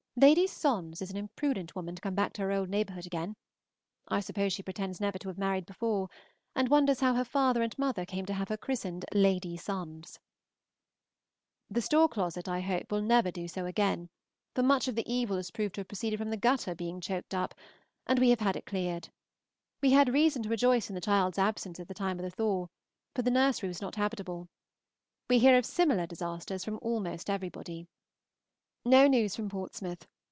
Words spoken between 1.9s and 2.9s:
to come back into her old